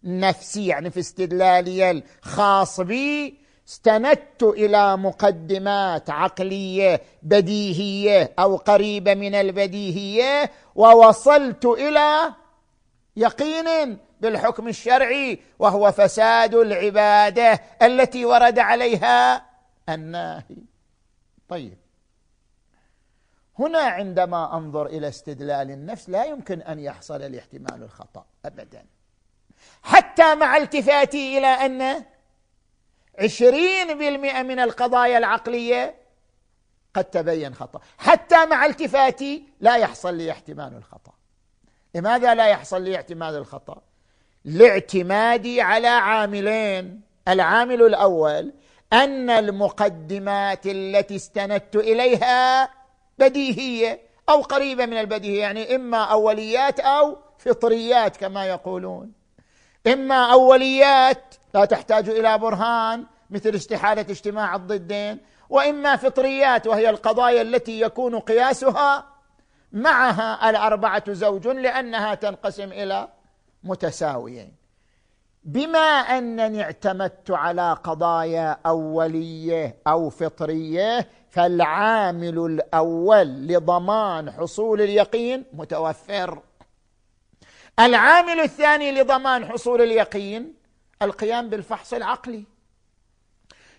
[0.04, 10.50] النفسي يعني في استدلالي الخاص بي استندت إلى مقدمات عقلية بديهية أو قريبة من البديهية
[10.74, 12.34] ووصلت إلى
[13.16, 19.46] يقين بالحكم الشرعي وهو فساد العبادة التي ورد عليها
[19.88, 20.56] الناهي.
[21.48, 21.78] طيب.
[23.58, 28.86] هنا عندما أنظر إلى استدلال النفس لا يمكن أن يحصل الاحتمال الخطأ ابدا.
[29.82, 32.04] حتى مع التفاتي إلى أن
[33.20, 35.94] عشرين بالمئة من القضايا العقلية
[36.94, 37.80] قد تبين خطأ.
[37.98, 41.12] حتى مع التفاتي لا يحصل لي احتمال الخطأ.
[41.94, 43.82] لماذا لا يحصل لي احتمال الخطأ؟
[44.44, 47.00] لاعتمادي على عاملين.
[47.28, 48.52] العامل الأول
[48.92, 52.70] أن المقدمات التي استندت إليها
[53.18, 59.19] بديهية أو قريبة من البديهية يعني إما أوليات أو فطريات كما يقولون.
[59.86, 67.80] إما أوليات لا تحتاج إلى برهان مثل استحالة اجتماع الضدين وإما فطريات وهي القضايا التي
[67.80, 69.06] يكون قياسها
[69.72, 73.08] معها الأربعة زوج لأنها تنقسم إلى
[73.64, 74.52] متساويين.
[75.44, 75.78] بما
[76.18, 86.42] أنني اعتمدت على قضايا أولية أو فطرية فالعامل الأول لضمان حصول اليقين متوفر.
[87.80, 90.54] العامل الثاني لضمان حصول اليقين
[91.02, 92.44] القيام بالفحص العقلي.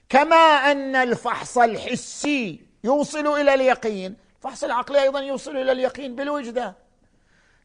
[0.10, 0.36] كما
[0.72, 6.76] أن الفحص الحسي يوصل إلى اليقين الفحص العقلي أيضا يوصل إلى اليقين بالوجدة.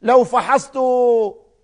[0.01, 0.77] لو فحصت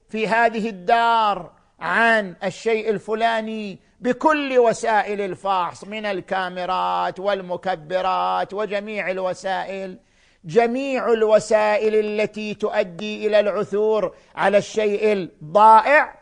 [0.09, 9.97] في هذه الدار عن الشيء الفلاني بكل وسائل الفحص من الكاميرات والمكبرات وجميع الوسائل
[10.45, 16.19] جميع الوسائل التي تؤدي إلى العثور على الشيء الضائع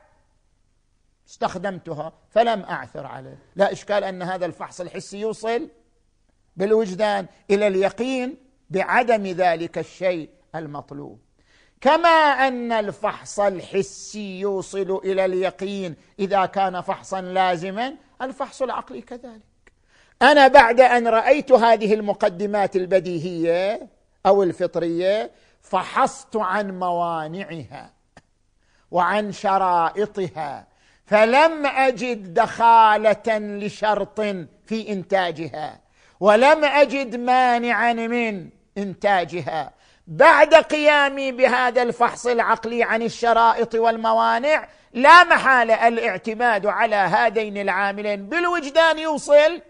[1.30, 3.38] استخدمتها فلم أعثر عليه.
[3.56, 5.70] لا إشكال أن هذا الفحص الحسي يوصل
[6.56, 8.38] بالوجدان إلى اليقين
[8.70, 11.20] بعدم ذلك الشيء المطلوب.
[11.82, 12.10] كما
[12.48, 19.42] أن الفحص الحسي يوصل إلى اليقين إذا كان فحصا لازما الفحص العقلي كذلك.
[20.22, 23.88] أنا بعد أن رأيت هذه المقدمات البديهية
[24.26, 25.32] أو الفطرية
[25.62, 27.94] فحصت عن موانعها
[28.92, 30.68] وعن شرائطها
[31.06, 34.22] فلم أجد دخالة لشرط
[34.66, 35.82] في إنتاجها
[36.20, 39.74] ولم أجد مانعا من إنتاجها.
[40.08, 49.00] بعد قيامي بهذا الفحص العقلي عن الشرائط والموانع لا محاله الاعتماد على هذين العاملين بالوجدان
[49.00, 49.62] يوصل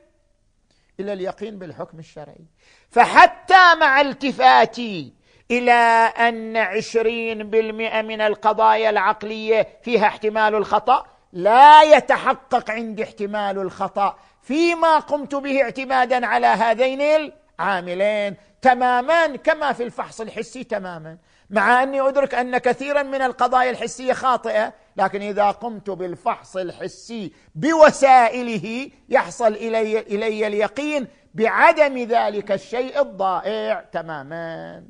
[0.99, 2.45] إلى اليقين بالحكم الشرعي.
[2.91, 5.13] فحتى مع التفاتي
[5.51, 5.71] إلى
[6.19, 14.17] أن عشرين بالمئة من القضايا العقلية فيها احتمال الخطأ لا يتحقق عندي احتمال الخطأ.
[14.41, 21.17] فيما قمت به اعتمادا على هذين العاملين تماما كما في الفحص الحسي تماما.
[21.49, 28.89] مع أني أدرك أن كثيرا من القضايا الحسية خاطئة لكن إذا قمت بالفحص الحسي بوسائله
[29.09, 34.85] يحصل الي إلي اليقين بعدم ذلك الشيء الضائع تماما.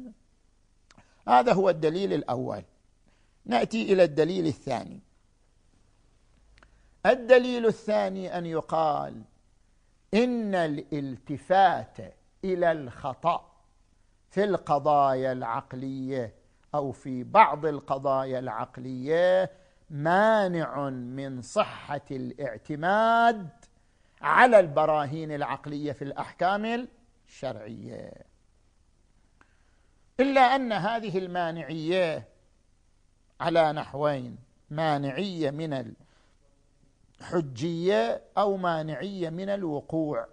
[1.27, 2.63] هذا هو الدليل الأول.
[3.45, 4.99] نأتي إلى الدليل الثاني.
[7.05, 9.21] الدليل الثاني أن يقال
[10.13, 11.97] إن الالتفات
[12.43, 13.51] إلى الخطأ
[14.29, 16.33] في القضايا العقلية
[16.75, 19.51] أو في بعض القضايا العقلية
[19.89, 23.49] مانع من صحة الاعتماد
[24.21, 26.87] على البراهين العقلية في الأحكام
[27.27, 28.11] الشرعية.
[30.19, 32.27] إلا أن هذه المانعية
[33.39, 34.37] على نحوين
[34.69, 35.93] مانعية من
[37.21, 40.27] الحجية أو مانعية من الوقوع.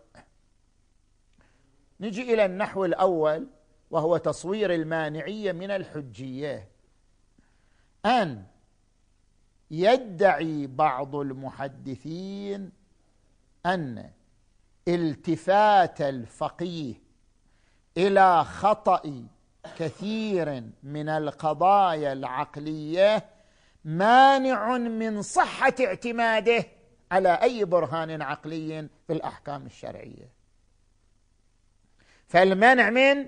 [2.01, 3.48] نجي إلى النحو الأول
[3.90, 6.68] وهو تصوير المانعية من الحجية.
[8.07, 8.44] أن
[9.70, 12.77] يدعي بعض المحدثين
[13.68, 14.11] أن
[14.88, 16.94] التفات الفقيه
[17.96, 19.26] إلى خطأ
[19.78, 23.24] كثير من القضايا العقلية
[23.85, 26.64] مانع من صحة اعتماده
[27.12, 30.28] على أي برهان عقلي في الأحكام الشرعية.
[32.28, 33.26] فالمنع من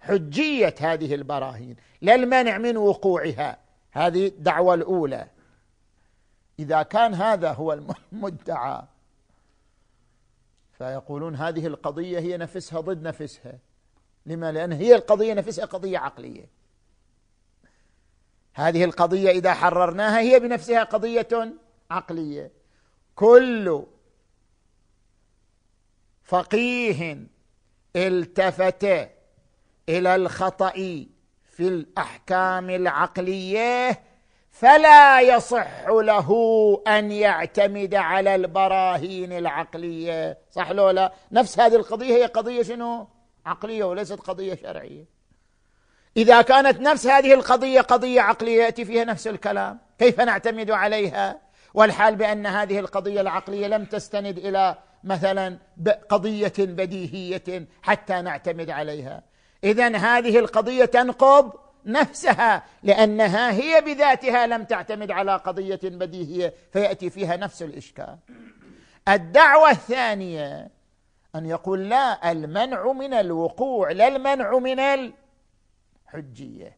[0.00, 3.58] حجية هذه البراهين لا المنع من وقوعها.
[3.92, 5.26] هذه الدعوة الأولى.
[6.58, 7.72] إذا كان هذا هو
[8.12, 8.82] المدعى
[10.82, 13.58] فيقولون هذه القضية هي نفسها ضد نفسها.
[14.26, 16.48] لما؟ لأن هي القضية نفسها قضية عقلية.
[18.54, 21.54] هذه القضية إذا حررناها هي بنفسها قضية
[21.90, 22.52] عقلية.
[23.14, 23.86] كل
[26.24, 27.26] فقيه
[27.96, 28.84] التفت
[29.88, 31.06] إلى الخطأ
[31.44, 34.02] في الأحكام العقلية
[34.52, 36.30] فلا يصح له
[36.86, 40.38] أن يعتمد على البراهين العقلية.
[40.50, 43.08] صح لو لا؟ نفس هذه القضية هي قضية شنو؟
[43.46, 45.04] عقلية وليست قضية شرعية.
[46.16, 49.78] إذا كانت نفس هذه القضية قضية عقلية يأتي فيها نفس الكلام.
[49.98, 51.38] كيف نعتمد عليها؟
[51.74, 55.58] والحال بأن هذه القضية العقلية لم تستند إلى مثلا
[56.08, 59.22] قضية بديهية حتى نعتمد عليها.
[59.64, 61.52] اذا هذه القضية تنقض
[61.86, 68.18] نفسها لأنها هي بذاتها لم تعتمد على قضية بديهية فيأتي فيها نفس الإشكال.
[69.08, 70.70] الدعوة الثانية
[71.34, 74.80] أن يقول لا المنع من الوقوع لا المنع من
[76.14, 76.76] الحجية.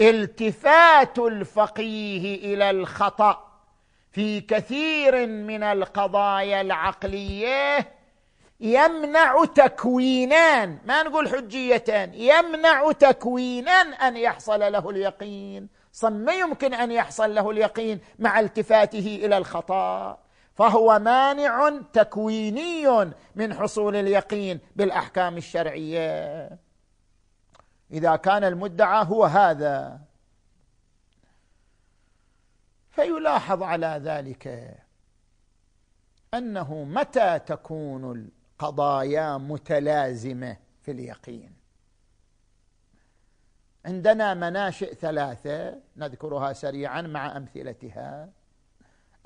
[0.00, 3.50] التفات الفقيه إلى الخطأ
[4.12, 7.92] في كثير من القضايا العقلية
[8.64, 10.78] يمنع تكوينان.
[10.84, 12.14] ما نقول حجيتان.
[12.14, 15.68] يمنع تكوينا أن يحصل له اليقين.
[16.02, 20.18] ما يمكن أن يحصل له اليقين مع التفاته إلى الخطأ.
[20.54, 26.58] فهو مانع تكويني من حصول اليقين بالأحكام الشرعية.
[27.90, 30.00] إذا كان المدعى هو هذا.
[32.90, 34.74] فيلاحظ على ذلك
[36.34, 41.52] أنه متى تكون القضايا متلازمة في اليقين.
[43.84, 48.28] عندنا مناشئ ثلاثة نذكرها سريعا مع أمثلتها.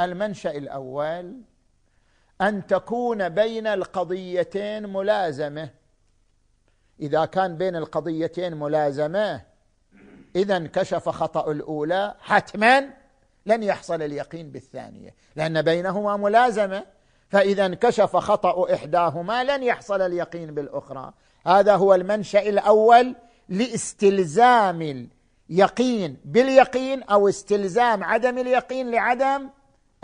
[0.01, 1.41] المنشأ الأول
[2.41, 5.71] أن تكون بين القضيتين ملازمة.
[7.01, 9.43] إذا كان بين القضيتين ملازمة
[10.37, 12.91] إذا انكشف خطأ الأولى حتما
[13.47, 16.98] لن يحصل اليقين بالثانية لأن بينهما ملازمة.
[17.29, 21.13] فإذا انكشف خطأ إحداهما لن يحصل اليقين بالأخرى.
[21.47, 23.15] هذا هو المنشأ الأول
[23.49, 25.09] لاستلزام
[25.51, 29.51] اليقين باليقين أو استلزام عدم اليقين لعدم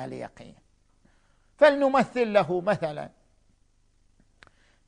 [0.01, 0.55] اليقين.
[1.57, 3.11] فلنمثل له مثلا.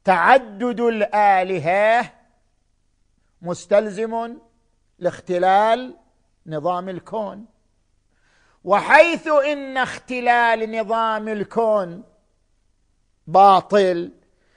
[0.05, 2.12] تعدد الآلهة
[3.43, 4.37] مستلزم
[4.99, 5.97] لاختلال
[6.47, 7.47] نظام الكون.
[8.64, 12.05] وحيث إن اختلال نظام الكون
[13.27, 14.12] باطل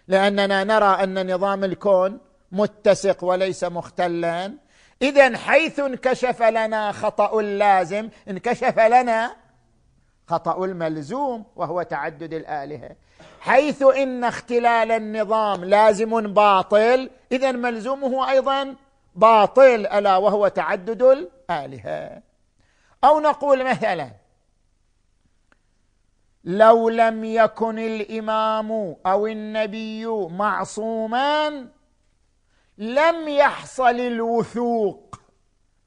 [0.08, 2.20] لأننا نرى أن نظام الكون
[2.52, 4.54] متسق وليس مختلا
[5.02, 9.36] إذا حيث انكشف لنا خطأ اللازم انكشف لنا
[10.28, 12.96] خطأ الملزوم وهو تعدد الآلهة.
[13.42, 18.76] حيث إن اختلال النظام لازم باطل إذا ملزومه أيضا
[19.16, 22.22] باطل ألا وهو تعدد الآلهة.
[23.04, 24.12] أو نقول مثلا
[26.44, 31.68] لو لم يكن الإمام أو النبي معصوما
[32.78, 35.20] لم يحصل الوثوق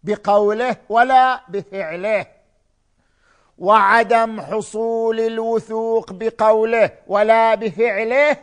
[0.03, 2.27] بقوله ولا بفعله.
[3.59, 8.37] وعدم حصول الوثوق بقوله ولا بفعله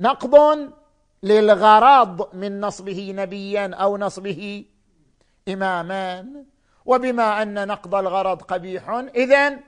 [0.00, 0.70] نقض
[1.22, 4.64] للغرض من نصبه نبيا أو نصبه
[5.48, 6.26] اماما.
[6.86, 9.60] وبما أن نقض الغرض قبيح إذن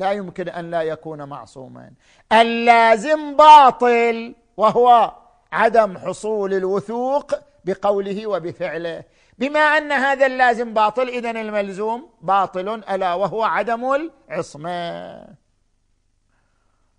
[0.00, 1.92] لا يمكن أن لا يكون معصوما.
[2.32, 5.12] اللازم باطل وهو
[5.52, 7.34] عدم حصول الوثوق
[7.64, 9.04] بقوله وبفعله.
[9.38, 15.26] بما أن هذا اللازم باطل اذا الملزوم باطل ألا وهو عدم العصمة.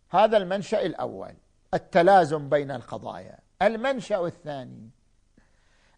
[0.09, 1.33] هذا المنشأ الأول
[1.73, 3.39] التلازم بين القضايا.
[3.61, 4.89] المنشأ الثاني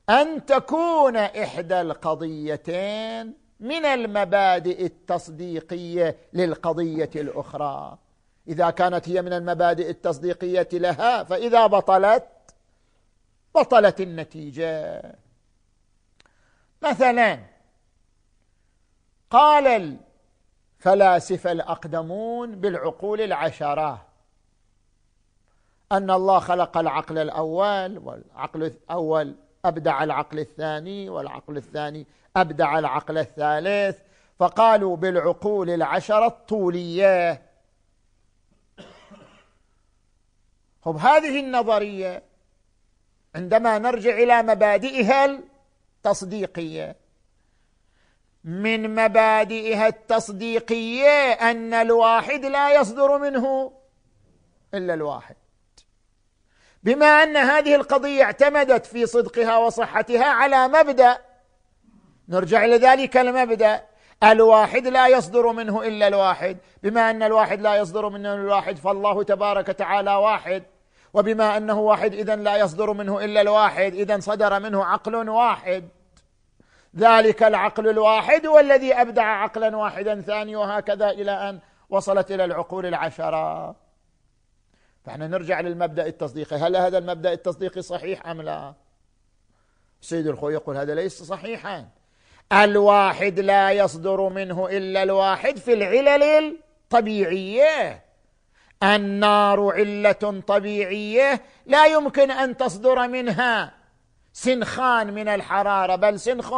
[0.09, 7.97] أن تكون إحدى القضيتين من المبادئ التصديقية للقضية الأخرى.
[8.47, 12.27] إذا كانت هي من المبادئ التصديقية لها فإذا بطلت
[13.55, 15.01] بطلت النتيجة.
[16.81, 17.39] مثلا
[19.29, 19.97] قال
[20.79, 24.05] الفلاسفة الأقدمون بالعقول العشرة
[25.91, 29.35] أن الله خلق العقل الأول والعقل الأول
[29.65, 32.07] أبدع العقل الثاني والعقل الثاني
[32.38, 33.97] أبدع العقل الثالث
[34.39, 37.41] فقالوا بالعقول العشره الطولية.
[40.81, 42.23] خب هذه النظرية
[43.36, 46.95] عندما نرجع إلى مبادئها التصديقية.
[48.43, 53.73] من مبادئها التصديقية أن الواحد لا يصدر منه
[54.73, 55.36] إلا الواحد.
[56.84, 61.32] بما أن هذه القضية اعتمدت في صدقها وصحتها على مبدأ
[62.30, 63.84] نرجع إلى ذلك المبدا
[64.24, 66.57] الواحد لا يصدر منه إلا الواحد.
[66.84, 70.63] بما أن الواحد لا يصدر منه الواحد فالله تبارك وتعالى واحد.
[71.13, 73.93] وبما أنه واحد اذا لا يصدر منه إلا الواحد.
[73.93, 75.89] اذا صدر منه عقل واحد.
[76.95, 81.59] ذلك العقل الواحد هو الذي أبدع عقلا واحدا ثاني وهكذا إلى أن
[81.89, 83.76] وصلت إلى العقول العشرة.
[85.05, 88.74] فإحنا نرجع للمبدأ التصديقي هل هذا المبدأ التصديقي صحيح أم لا؟
[90.01, 91.89] سيد الخوي يقول هذا ليس صحيحا.
[92.51, 96.23] الواحد لا يصدر منه إلا الواحد في العلل
[96.83, 98.03] الطبيعية.
[98.83, 103.73] النار علة طبيعية لا يمكن أن تصدر منها.
[104.33, 106.53] سنخان من الحرارة بل سنخ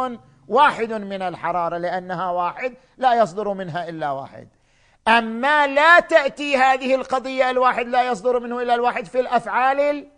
[0.48, 4.48] واحد من الحرارة لأنها واحد لا يصدر منها إلا واحد.
[5.08, 10.08] أما لا تأتي هذه القضية الواحد لا يصدر منه إلا الواحد في الأفعال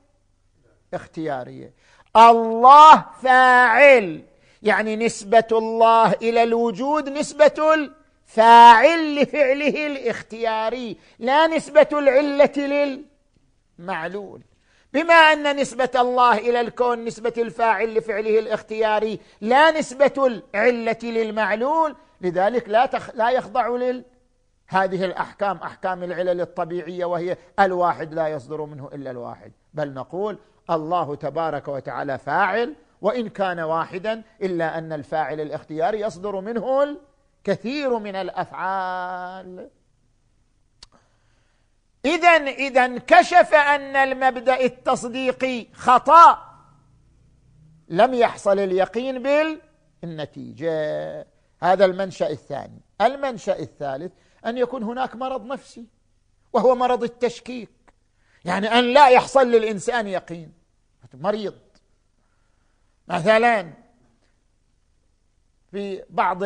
[0.92, 1.72] الاختيارية.
[2.16, 4.22] الله فاعل.
[4.62, 13.04] يعني نسبة الله إلى الوجود نسبة الفاعل لفعله الاختياري لا نسبة العلة
[13.78, 14.42] للمعلول.
[14.92, 22.68] بما أن نسبة الله إلى الكون نسبة الفاعل لفعله الاختياري لا نسبة العلة للمعلول لذلك
[22.68, 23.10] لا تخ...
[23.14, 24.04] لا يخضع لل
[24.68, 29.52] هذه الأحكام أحكام العلل الطبيعية وهي الواحد لا يصدر منه إلا الواحد.
[29.74, 30.38] بل نقول
[30.70, 38.16] الله تبارك وتعالى فاعل وإن كان واحدا إلا أن الفاعل الاختياري يصدر منه الكثير من
[38.16, 39.70] الأفعال.
[42.04, 46.48] اذا اذا انكشف أن المبدأ التصديقي خطأ.
[47.88, 49.22] لم يحصل اليقين
[50.02, 51.26] بالنتيجة.
[51.62, 52.80] هذا المنشأ الثاني.
[53.00, 54.12] المنشأ الثالث
[54.46, 55.86] أن يكون هناك مرض نفسي
[56.52, 57.70] وهو مرض التشكيك.
[58.44, 60.52] يعني أن لا يحصل للإنسان يقين.
[61.14, 61.54] مريض.
[63.08, 63.72] مثلا
[65.70, 66.44] في بعض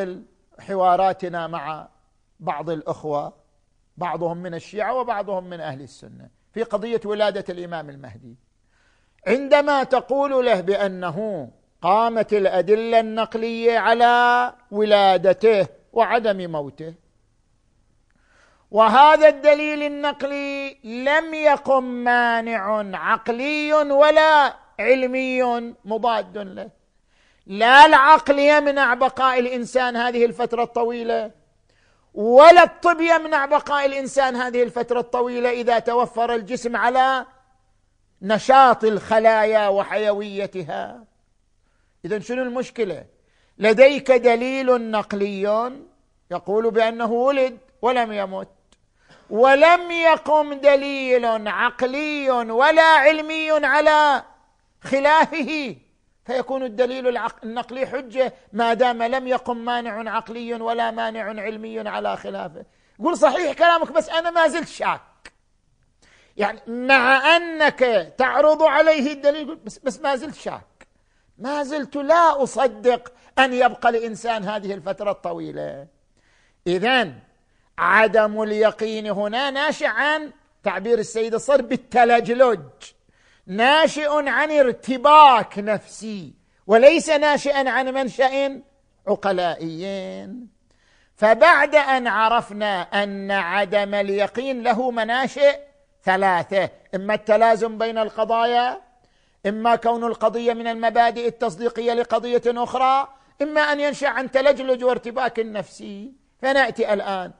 [0.58, 1.88] حواراتنا مع
[2.40, 3.32] بعض الأخوة
[3.96, 8.36] بعضهم من الشيعة وبعضهم من أهل السنة في قضية ولادة الإمام المهدي.
[9.26, 11.50] عندما تقول له بأنه
[11.82, 16.94] قامت الأدلة النقلية على ولادته وعدم موته
[18.70, 25.42] وهذا الدليل النقلي لم يقم مانع عقلي ولا علمي
[25.84, 26.70] مضاد له.
[27.46, 31.30] لا العقل يمنع بقاء الإنسان هذه الفترة الطويلة
[32.14, 37.26] ولا الطب يمنع بقاء الإنسان هذه الفترة الطويلة إذا توفر الجسم على
[38.22, 41.04] نشاط الخلايا وحيويتها.
[42.04, 43.04] اذا شنو المشكلة؟
[43.58, 45.72] لديك دليل نقلي
[46.30, 48.48] يقول بأنه ولد ولم يمت
[49.30, 54.22] ولم يقم دليل عقلي ولا علمي على
[54.84, 55.76] خلافه
[56.24, 62.64] فيكون الدليل النقلي حجة ما دام لم يقم مانع عقلي ولا مانع علمي على خلافه.
[63.04, 65.00] قل صحيح كلامك بس أنا ما زلت شاك.
[66.36, 70.86] يعني مع أنك تعرض عليه الدليل بس, بس ما زلت شاك.
[71.38, 75.86] ما زلت لا أصدق أن يبقى الإنسان هذه الفترة الطويلة.
[76.66, 77.12] اذا
[77.78, 82.60] عدم اليقين هنا ناشئ عن تعبير السيد الصدر بالتلجلج
[83.46, 86.34] ناشئ عن ارتباك نفسي
[86.66, 88.62] وليس ناشئا عن منشأ
[89.06, 90.48] عقلائيين.
[91.16, 95.58] فبعد أن عرفنا أن عدم اليقين له مناشئ
[96.04, 98.80] ثلاثة إما التلازم بين القضايا
[99.46, 103.08] إما كون القضية من المبادئ التصديقية لقضية أخرى
[103.42, 106.12] إما أن ينشأ عن تلجلج وارتباك نفسي.
[106.42, 107.32] فنأتي الآن.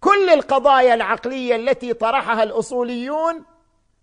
[0.00, 3.44] كل القضايا العقلية التي طرحها الأصوليون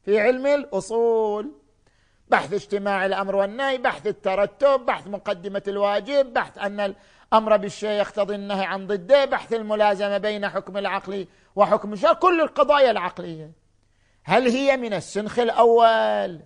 [0.08, 1.52] في علم الأصول.
[2.30, 6.96] بحث اجتماع الأمر والنهي بحث الترتب بحث مقدمة الواجب بحث أن
[7.34, 12.92] الأمر بالشيء يقتضي النهي عن ضده بحث الملازمة بين حكم العقل وحكم الشرع كل القضايا
[12.92, 13.52] العقلية.
[14.24, 16.40] هل هي من السنخ الأول؟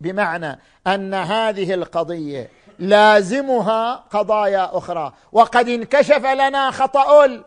[0.00, 7.42] بمعنى أن هذه القضية لازمها قضايا أخرى وقد انكشف لنا خطأ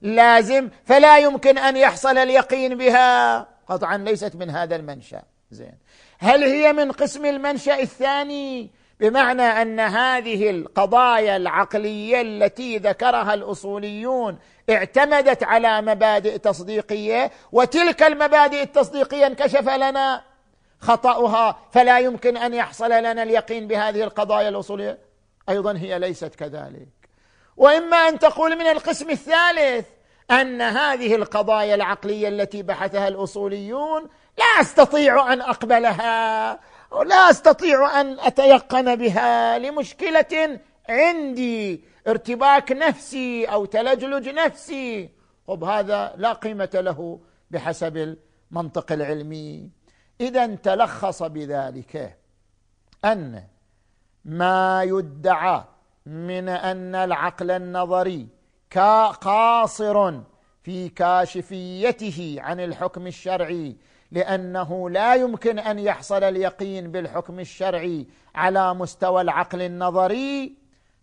[0.00, 3.53] لازم فلا يمكن أن يحصل اليقين بها.
[3.68, 5.22] قطعا ليست من هذا المنشأ.
[5.50, 5.74] زين.
[6.18, 14.38] هل هي من قسم المنشأ الثاني؟ بمعنى أن هذه القضايا العقلية التي ذكرها الأصوليون
[14.70, 20.22] اعتمدت على مبادئ تصديقية وتلك المبادئ التصديقية انكشف لنا
[20.80, 24.98] خطأها فلا يمكن أن يحصل لنا اليقين بهذه القضايا الأصولية.
[25.48, 26.88] أيضا هي ليست كذلك.
[27.56, 29.86] وإما أن تقول من القسم الثالث
[30.30, 34.02] أن هذه القضايا العقلية التي بحثها الأصوليون
[34.38, 36.60] لا أستطيع أن أقبلها
[36.90, 45.10] ولا أستطيع أن أتيقن بها لمشكلة عندي ارتباك نفسي أو تلجلج نفسي.
[45.46, 47.20] طب هذا لا قيمة له
[47.50, 48.16] بحسب
[48.52, 49.70] المنطق العلمي.
[50.20, 52.18] إذا تلخص بذلك
[53.04, 53.42] أن
[54.24, 55.64] ما يدعى
[56.06, 58.28] من أن العقل النظري
[58.78, 60.20] قاصر
[60.62, 63.76] في كاشفيته عن الحكم الشرعي
[64.10, 70.56] لأنه لا يمكن أن يحصل اليقين بالحكم الشرعي على مستوى العقل النظري.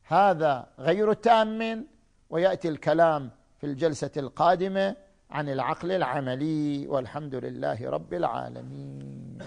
[0.04, 1.88] هذا غير تام
[2.30, 4.96] ويأتي الكلام في الجلسة القادمة
[5.32, 9.38] عن العقل العملي والحمد لله رب العالمين.